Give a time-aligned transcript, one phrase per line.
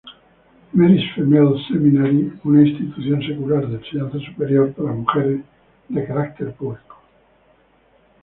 [0.73, 5.41] Mary's Female Seminary, una institución secular de enseñanza superior para mujeres
[5.89, 6.97] de carácter público.